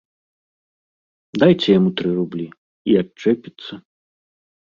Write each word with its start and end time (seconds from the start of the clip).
Дайце 1.43 1.67
яму 1.79 1.89
тры 2.01 2.09
рублі, 2.21 2.47
і 2.93 2.97
адчэпіцца. 3.01 3.73